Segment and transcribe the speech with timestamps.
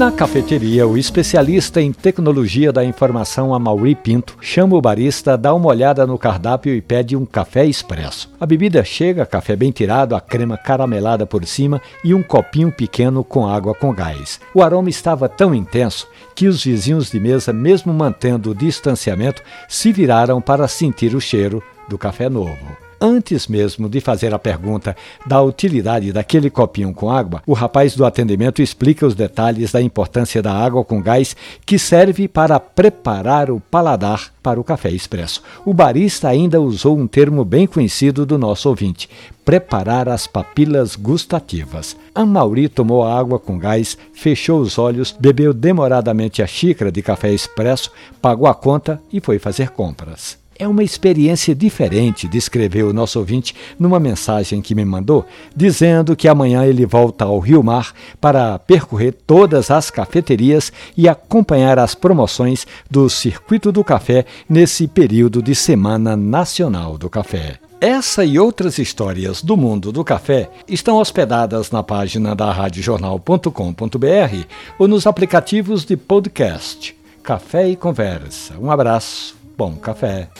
[0.00, 5.68] Na cafeteria, o especialista em tecnologia da informação Amaury Pinto chama o barista, dá uma
[5.68, 8.32] olhada no cardápio e pede um café expresso.
[8.40, 13.22] A bebida chega, café bem tirado, a crema caramelada por cima e um copinho pequeno
[13.22, 14.40] com água com gás.
[14.54, 19.92] O aroma estava tão intenso que os vizinhos de mesa, mesmo mantendo o distanciamento, se
[19.92, 22.89] viraram para sentir o cheiro do café novo.
[23.02, 24.94] Antes mesmo de fazer a pergunta
[25.26, 30.42] da utilidade daquele copinho com água, o rapaz do atendimento explica os detalhes da importância
[30.42, 35.42] da água com gás que serve para preparar o paladar para o café expresso.
[35.64, 39.08] O barista ainda usou um termo bem conhecido do nosso ouvinte:
[39.46, 41.96] preparar as papilas gustativas.
[42.14, 47.00] A Mauri tomou a água com gás, fechou os olhos, bebeu demoradamente a xícara de
[47.00, 50.39] café expresso, pagou a conta e foi fazer compras.
[50.60, 55.24] É uma experiência diferente, descreveu o nosso ouvinte numa mensagem que me mandou,
[55.56, 61.78] dizendo que amanhã ele volta ao Rio Mar para percorrer todas as cafeterias e acompanhar
[61.78, 67.58] as promoções do Circuito do Café nesse período de Semana Nacional do Café.
[67.80, 74.44] Essa e outras histórias do mundo do café estão hospedadas na página da radiojornal.com.br
[74.78, 76.94] ou nos aplicativos de podcast.
[77.22, 78.58] Café e Conversa.
[78.60, 80.30] Um abraço bom café.